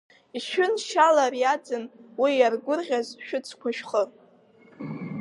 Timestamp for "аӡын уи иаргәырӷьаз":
1.53-3.07